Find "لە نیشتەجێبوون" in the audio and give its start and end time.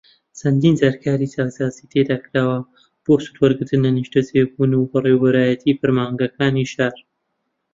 3.85-4.71